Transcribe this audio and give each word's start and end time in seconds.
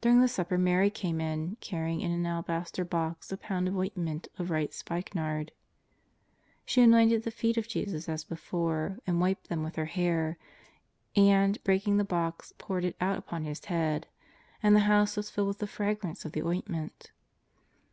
During 0.00 0.20
the 0.20 0.28
supper 0.28 0.56
Mary 0.56 0.88
came 0.88 1.20
in 1.20 1.56
carrying 1.60 2.00
in 2.00 2.12
an 2.12 2.24
alabaster 2.26 2.84
box 2.84 3.32
a 3.32 3.36
pound 3.36 3.66
of 3.66 3.76
ointment 3.76 4.28
of 4.38 4.50
right 4.50 4.72
spikenard. 4.72 5.50
She 6.64 6.80
anointed 6.80 7.24
the 7.24 7.32
feet 7.32 7.56
of 7.56 7.66
Jesus 7.66 8.08
as 8.08 8.22
before 8.22 9.00
and 9.04 9.20
wiped 9.20 9.48
them 9.48 9.64
with 9.64 9.74
her 9.74 9.86
hair, 9.86 10.38
and, 11.16 11.58
breaking 11.64 11.96
the 11.96 12.04
box, 12.04 12.54
poured 12.56 12.84
it 12.84 12.94
out 13.00 13.18
upon 13.18 13.42
His 13.42 13.64
head, 13.64 14.06
and 14.62 14.76
the 14.76 14.86
house 14.86 15.16
was 15.16 15.28
filled 15.28 15.56
vtdth 15.56 15.58
the 15.58 15.66
fragrance 15.66 16.24
of 16.24 16.30
the 16.30 16.42
ointment. 16.44 17.10